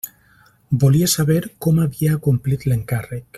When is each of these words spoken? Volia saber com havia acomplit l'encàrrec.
Volia 0.83 1.09
saber 1.13 1.39
com 1.67 1.83
havia 1.85 2.17
acomplit 2.17 2.67
l'encàrrec. 2.73 3.27